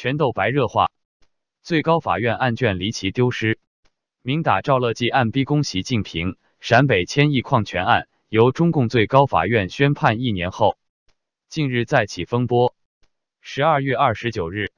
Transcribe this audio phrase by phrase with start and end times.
[0.00, 0.90] 全斗白热化，
[1.60, 3.58] 最高法院案卷离奇丢失，
[4.22, 10.78] 明打赵乐际案逼宫习近平，陕北千亿矿权案由中共最高法院宣判一年后，
[11.48, 12.76] 近日再起风波。
[13.40, 14.70] 十二月二十九日，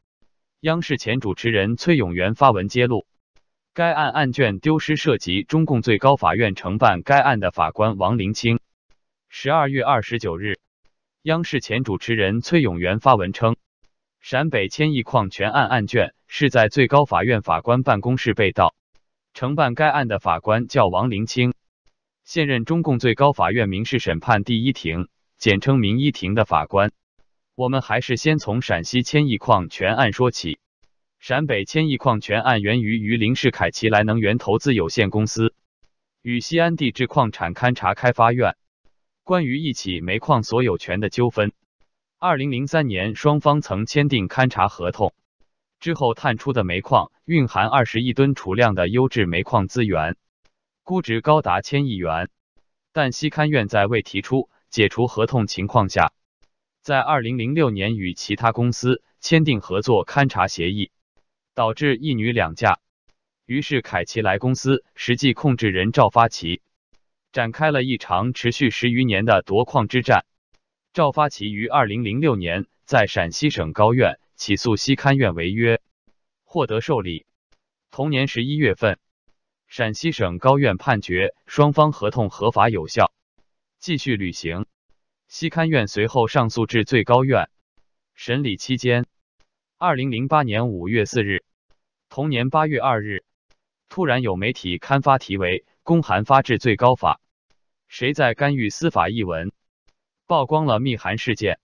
[0.60, 3.06] 央视前主持人崔永元发文揭露，
[3.74, 8.58] 该案案卷丢失涉及中共最高法院承办该案的法官王林清。
[9.28, 10.58] 十二月二十九日，
[11.20, 13.56] 央视前主持人崔永元发文称。
[14.20, 18.74] 陕北千亿矿权案案卷是在最高法院法官办公室被盗，
[19.32, 21.54] 承办该案的法官叫王林清，
[22.22, 26.92] 现任中共最高法院民事审判第一庭（简称民一庭）的法官。
[27.54, 30.58] 我们还是先从陕西千亿矿权案说起。
[31.18, 35.54] 陕北千亿矿权案源于榆林市凯奇来能源投资有限公司
[36.22, 38.56] 与西安地质矿产勘查开发院
[39.24, 41.52] 关于一起煤矿所有权的纠纷。
[42.22, 45.14] 二零零三年，双方曾签订勘查合同，
[45.78, 50.18] 之后探出的煤矿蕴含二十亿吨储量的优质煤矿资源，
[50.82, 52.28] 估值高达千亿元。
[52.92, 56.12] 但西勘院在未提出解除合同情况下，
[56.82, 60.90] 在二零零六年与其他公司签订合作勘查协议，
[61.54, 62.80] 导致一女两嫁。
[63.46, 66.60] 于是凯奇莱公司实际控制人赵发奇
[67.32, 70.26] 展开了一场持续十余年的夺矿之战。
[70.92, 75.80] 赵发奇于二零零六年在陕西省高院起诉西勘院违约，
[76.42, 77.26] 获得受理。
[77.92, 78.98] 同年十一月份，
[79.68, 83.12] 陕西省高院判决双方合同合法有效，
[83.78, 84.66] 继续履行。
[85.28, 87.50] 西勘院随后上诉至最高院，
[88.16, 89.06] 审理期间，
[89.78, 91.44] 二零零八年五月四日，
[92.08, 93.22] 同年八月二日，
[93.88, 97.20] 突然有媒体刊发题为“公函发至最高法，
[97.86, 99.52] 谁在干预司法”一文。
[100.30, 101.58] 曝光了密函事件。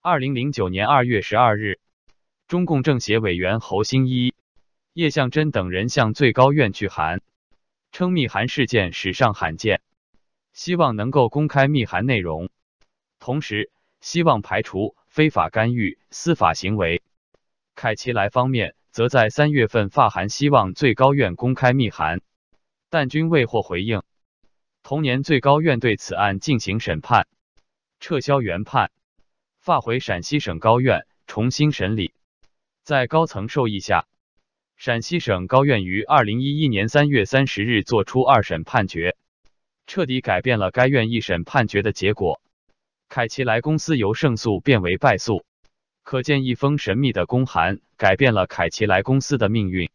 [0.00, 1.78] 二零零九年二月十二日，
[2.46, 4.32] 中共政协委员侯兴一、
[4.94, 7.20] 叶向真等人向最高院去函，
[7.92, 9.82] 称密函事件史上罕见，
[10.54, 12.48] 希望能够公开密函内容，
[13.18, 13.70] 同时
[14.00, 17.02] 希望排除非法干预司法行为。
[17.74, 22.22] 凯奇莱方面则在三月份发函，希望最高院公开密函，
[22.88, 24.02] 但均未获回应。
[24.82, 27.26] 同年，最高院对此案进行审判。
[28.00, 28.90] 撤销原判，
[29.60, 32.12] 发回陕西省高院重新审理。
[32.82, 34.06] 在高层授意下，
[34.76, 39.16] 陕西省高院于二零一一年三月三十日作出二审判决，
[39.86, 42.40] 彻底改变了该院一审判决的结果。
[43.08, 45.44] 凯奇莱公司由胜诉变为败诉，
[46.02, 49.90] 可见一封神秘的公函改变了凯奇莱公司的命运。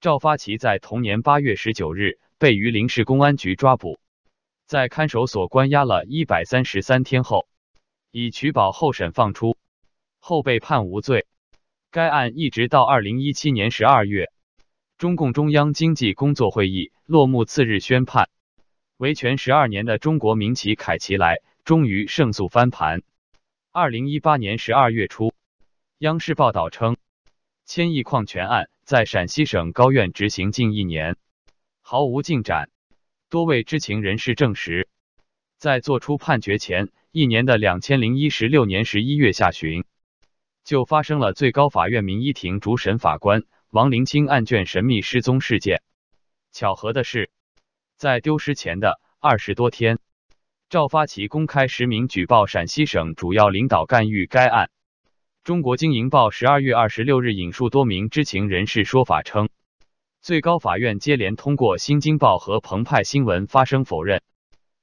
[0.00, 3.98] 赵发奇在同年八月十九日被榆林市公安局抓捕。
[4.68, 7.48] 在看守所关押了一百三十三天后，
[8.10, 9.56] 以取保候审放出，
[10.18, 11.26] 后被判无罪。
[11.90, 14.30] 该案一直到二零一七年十二月，
[14.98, 18.28] 中共中央经济工作会议落幕次日宣判，
[18.98, 23.00] 维权十二年的中国民企凯奇莱终于胜诉翻盘。
[23.72, 25.32] 二零一八年十二月初，
[25.96, 26.98] 央视报道称，
[27.64, 31.16] 千亿矿权案在陕西省高院执行近一年，
[31.80, 32.68] 毫无进展。
[33.30, 34.88] 多位知情人士证实，
[35.58, 39.84] 在作出判决前一年的两千零一十六年十一月下旬，
[40.64, 45.82] 就发生了最高法院民一庭主审法官王林清案卷神秘失踪事件。
[46.52, 47.30] 巧合的是，
[47.98, 49.98] 在丢失前的二十多天，
[50.70, 54.70] 赵发奇公开实名举报陕西省主要领导干预该案。
[55.44, 59.50] 中国经营报十二月二十六日引述多名知情人士说法称。
[60.20, 64.20] 最高法院接连通过《新京报》和澎湃新闻发声否认，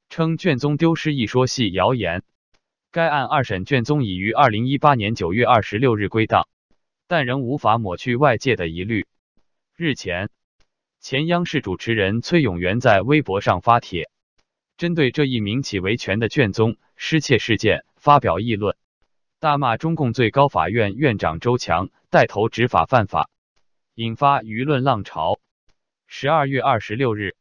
[0.10, 2.24] 称卷宗丢失一说系谣言。
[2.92, 6.48] 该案二审卷宗已于二零一八年九月二十六日归档，
[7.08, 9.06] 但仍无法抹去外界的疑虑。
[9.76, 10.30] 日前，
[11.00, 14.10] 前央视主持人崔永元在微博上发帖，
[14.78, 18.76] 针对这一名企维权的卷宗失窃事件发表议论，
[19.40, 23.30] 大骂中共最高法院院长周强带头执法犯法。
[23.96, 25.40] 引发舆论浪潮。
[26.06, 27.38] 十二月二十六日，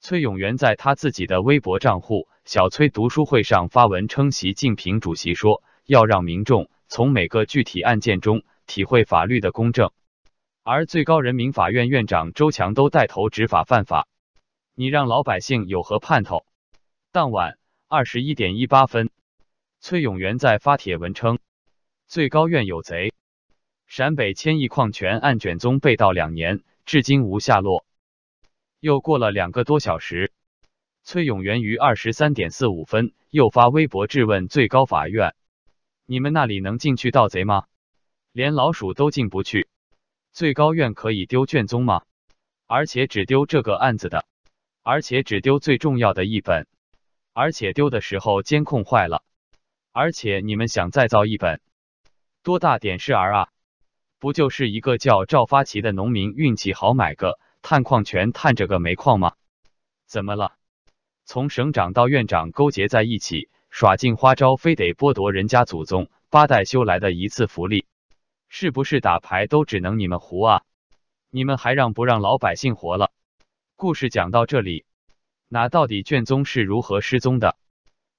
[0.00, 9.90] 崔永元在他自己的微博账户“小崔读书会”上发文称，习近平主席说要让民众从每个具体案件中体会法律的公正，
[10.62, 14.08] 而最高人民法院院长周强都带头执法犯法，
[14.74, 16.46] 你让老百姓有何盼头？
[17.10, 19.10] 当晚二十一点一八分，
[19.78, 21.38] 崔永元在发帖文称
[22.08, 23.11] ：“最高院有贼。”
[23.94, 27.84] 陕北千亿矿权案卷宗被盗两年，至今无下落。
[28.80, 30.32] 又过了两个多小时，
[31.04, 35.34] 崔永元于二十三点四五分又发微博质问最高法院
[36.08, 37.66] ：“你们那里能进去盗贼吗？
[38.32, 39.68] 连老鼠都进不去，
[40.32, 42.00] 最高院可以丢卷宗吗？
[42.66, 44.24] 而且只丢这个案子的，
[44.82, 46.66] 而且只丢最重要的一本，
[47.34, 49.22] 而且丢的时候监控坏了，
[49.92, 51.60] 而且你们想再造一本，
[52.42, 53.51] 多大点事儿啊？
[54.22, 59.32] 不就是一个叫赵发奇的农民运气好买个探矿权探着个煤矿吗？
[60.06, 60.52] 怎么了？
[61.24, 67.84] 从省长到院长勾结在一起耍尽花招，非得剥夺人家祖宗八代修来的一次福利，
[68.48, 70.62] 是不是打牌都只能你们胡啊？
[71.28, 73.10] 你们还让不让老百姓活了？
[73.74, 74.84] 故事讲到这里，
[75.48, 77.56] 那到底卷宗是如何失踪的？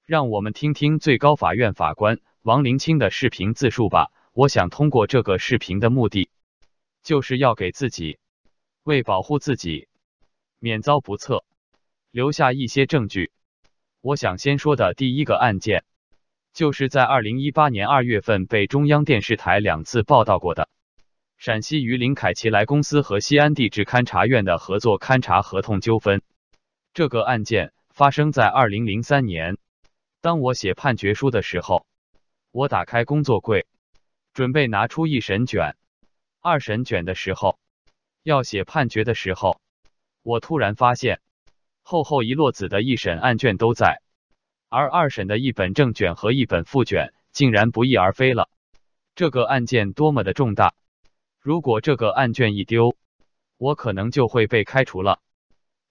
[0.06, 4.12] 让我们听听最高法院法官王林清的视频自述吧。
[4.34, 6.28] 我想通过这个视频的目的，
[7.04, 8.18] 就是要给自己
[8.82, 9.88] 为保护自己
[10.58, 11.46] 免遭不测
[12.10, 13.32] 留下一些证据。
[14.02, 15.86] 我想先说的第一个案件，
[16.52, 20.68] 就是在二零一八年二月份被中央电视台两次报道过的。
[21.38, 26.24] 陕西榆林凯奇莱公司和西安地质勘察院的合作勘察合同纠纷，
[26.94, 29.58] 这个案件发生在二零零三年。
[30.22, 31.86] 当我写判决书的时候，
[32.52, 33.68] 我打开工作柜，
[34.34, 35.76] 准备拿出一审卷、
[36.42, 37.60] 二审卷的时候，
[38.24, 39.60] 要写判决的时候，
[40.24, 41.22] 我突然发现
[41.84, 44.02] 厚厚一摞子的一审案卷都在，
[44.70, 48.50] 而二审的一本正卷和一本副卷竟然不翼而飞了。
[49.16, 50.74] 这个案件多么的重大！
[51.40, 52.96] 如果这个案卷一丢，
[53.58, 55.20] 我可能就会被开除了。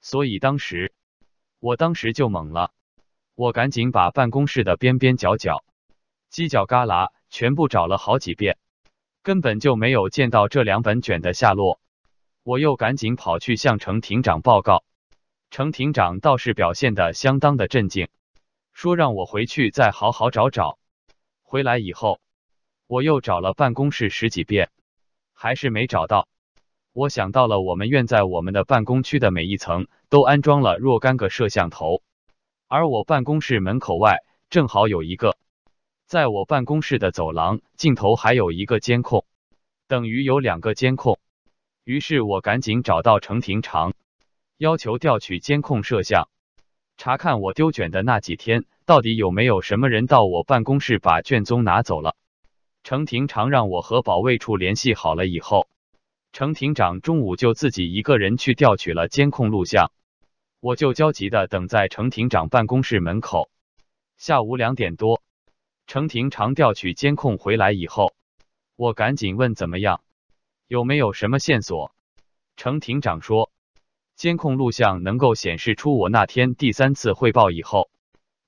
[0.01, 0.93] 所以当时，
[1.61, 2.73] 我当时就懵了，
[3.37, 5.63] 我赶紧把办公室的边边角角、
[6.33, 8.59] 犄角旮旯全部找了好几遍，
[9.23, 11.81] 根本就没有见到这两本卷的下落。
[12.43, 14.85] 我又赶紧跑去向程庭长报告，
[15.51, 18.09] 程庭长倒是表现的相当的镇静，
[18.75, 20.79] 说让我回去再好好找找。
[21.43, 22.21] 回来以后，
[22.87, 24.69] 我又找了办公室十几遍。
[25.33, 26.29] 还是没找到。
[26.93, 32.03] 我想到了，我们院在我们的办公区的每一层都安装了若干个摄像头，
[32.69, 34.19] 而我办公室门口外
[34.51, 35.39] 正好有一个，
[36.13, 39.25] 在我办公室的走廊尽头还有一个监控，
[39.89, 41.19] 等于有两个监控。
[41.85, 43.95] 于是我赶紧找到程廷长，
[44.59, 46.29] 要求调取监控摄像，
[46.99, 52.15] 查看我丢卷的那几天到底有没有什么人到我办公室把卷宗拿走了。
[52.85, 55.67] 程庭长让我和保卫处联系好了以后，
[56.35, 59.91] 程庭长中午就自己一个人去调取了监控录像，
[60.61, 63.49] 我就焦急的等在程庭长办公室门口。
[64.19, 65.23] 下午两点多，
[65.87, 68.15] 程庭长调取监控回来以后，
[68.77, 70.03] 我赶紧问怎么样，
[70.67, 71.95] 有没有什么线索？
[72.57, 73.51] 程庭长说，
[74.15, 77.91] 监控录像能够显示出我那天第三次汇报以后，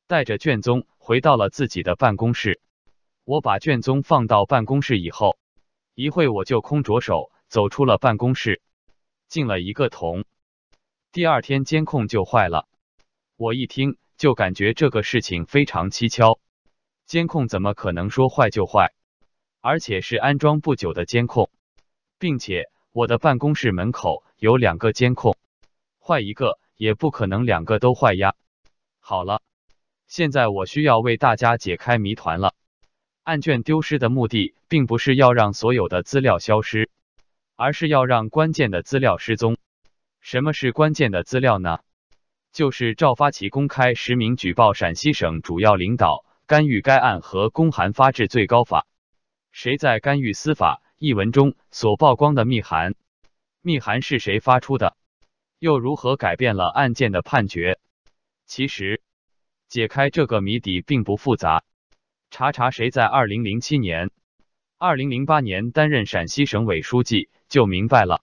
[0.06, 2.60] 带着卷宗回到了自己的办公室。
[3.25, 5.38] 我把卷宗放到办公室以后，
[5.94, 8.62] 一会我就空着手走出了办公室，
[9.28, 10.25] 进了一个桶。
[11.12, 12.69] 第二天监控就坏了，
[13.37, 16.38] 我一听就感觉这个事情非常蹊跷。
[17.06, 18.92] 监控怎么可能说坏就坏？
[19.60, 21.50] 而且是安装不久的监控，
[22.18, 25.36] 并且我的办公室门口有两个监控，
[26.00, 28.34] 坏一个也不可能两个都坏呀。
[29.00, 29.42] 好了，
[30.06, 32.54] 现在我需要为大家解开谜团了。
[33.23, 36.90] 案卷丢失的目的，并不是要让所有的资料消失，
[37.56, 39.56] 而是要让关键的资料失踪。
[40.20, 41.80] 什么是关键的资料呢？
[42.52, 48.86] 就是赵发奇公开实名举报陕西省主要领导干预该案和公函发至最高法。
[49.50, 50.82] 谁在干预司法？
[50.98, 52.94] 一文中所曝光的密函，
[53.62, 54.96] 密函是谁发出的？
[55.58, 57.78] 又如何改变了案件的判决？
[58.46, 59.02] 其实，
[59.68, 61.64] 解开这个谜底并不复杂。
[62.30, 64.10] 查查谁在二零零七年、
[64.78, 68.22] 二零零八年担任陕西省委书记，就明白了。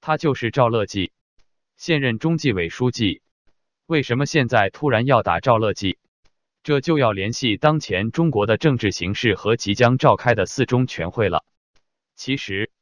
[0.00, 1.12] 他就是赵乐际，
[1.76, 3.22] 现任中纪委书记。
[3.86, 5.98] 为什么现在突然要打赵乐际？
[6.66, 11.44] 这就要联系当前中国的政治形势和即将召开的四中全会了。
[12.16, 12.72] 其实，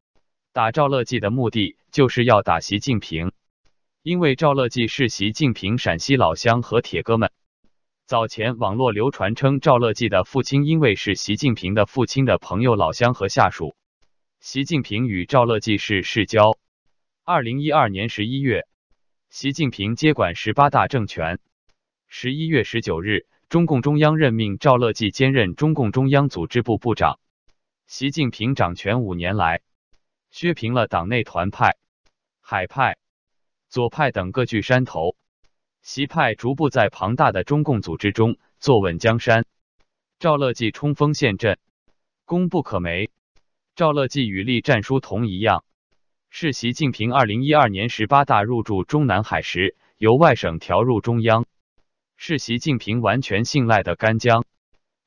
[0.54, 3.32] 打赵乐际的目的就是要打习近平，
[4.02, 7.30] 因为赵乐际是习近平陕西老乡和铁哥们。
[8.06, 13.76] 早前网络流传称，赵乐际的父亲因为是习近平的父亲的朋友、老乡和下属，
[14.40, 16.56] 习近平与赵乐际是世交。
[17.22, 18.66] 二零一二年十一月，
[19.28, 21.38] 习近平接管十八大政权。
[22.08, 27.20] 十一月十九日，中共中央任命赵乐际兼任中共中央组织部部长。
[27.86, 29.60] 习近平掌权五年来，
[30.30, 31.76] 削平了党内团派、
[32.40, 32.96] 海派、
[33.68, 35.16] 左派等各具山头。
[35.82, 39.44] 习派逐步在庞大的中共组织中坐稳江山，
[40.18, 41.58] 赵乐际冲锋陷阵，
[42.24, 43.10] 功不可没。
[43.76, 45.62] 赵乐际与栗战书同一样，
[46.30, 51.44] 是习近平二零一二年十八大入驻中南海时由外省调入中央，
[52.16, 54.44] 是习近平完全信赖的干将。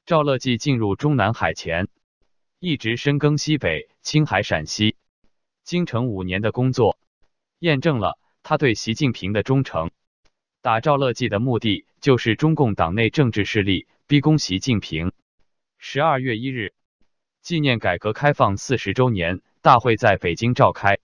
[0.05, 1.87] 赵乐际进入中南海前，
[2.59, 4.95] 一直深耕西北、青海、陕西，
[5.63, 6.97] 京城五年的工作，
[7.59, 9.91] 验证了他对习近平的忠诚。
[10.61, 15.11] 打赵乐际的目的就是中共党内政治势力逼宫习近平。
[15.77, 16.73] 十二月一日，
[17.41, 20.99] 纪念改革开放四十周年大会在北京召开，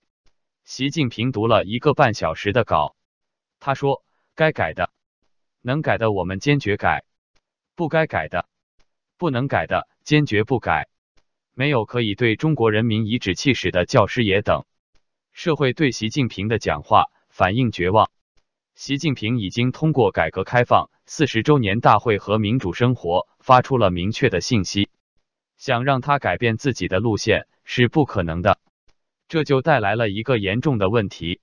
[0.64, 2.96] 习近平读了一个半小时的稿。
[3.60, 4.04] 他说
[4.36, 4.90] ：“该改的，
[5.64, 7.00] 能改的我们坚决改；
[7.74, 8.48] 不该改的，
[9.18, 10.90] 不能改的坚决不改。
[11.54, 14.66] 没有可以对中国人民颐指气使的教师爷等。”
[15.32, 18.12] 社会对习近平的讲话反应绝望。
[18.76, 24.90] 习近平已经通过改革开放四十周年大会和民主生活发出了明确的信息，
[25.58, 28.60] 想让他改变自己的路线是不可能的，
[29.28, 31.40] 这就带来了一个严重的问题：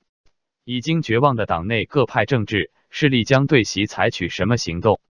[0.65, 5.01] 已经绝望的党内各派政治势力将对习采取什么行动？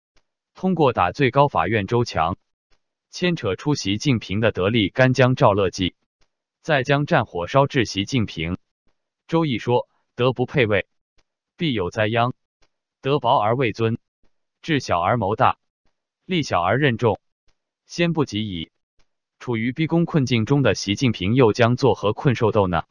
[0.55, 2.37] 通过打最高法院周强，
[3.11, 5.95] 牵扯出习近平的得力干将赵乐际，
[6.63, 8.59] 再将战火烧至习近平。
[9.27, 10.87] 周易说：“德不配位。”
[11.57, 12.35] 必有灾殃，
[13.01, 13.99] 德薄而位尊，
[14.63, 15.59] 智小而谋大，
[16.27, 17.19] 力小而任重，
[17.87, 18.71] 先不及矣。
[19.39, 22.85] 处于逼宫困境中的习近平又将作何困兽斗呢？